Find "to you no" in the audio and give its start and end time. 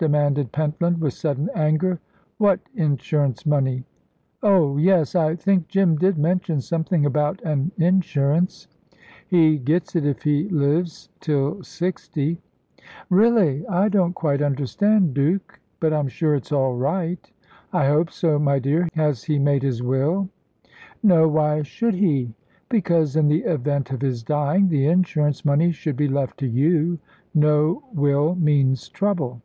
26.38-27.84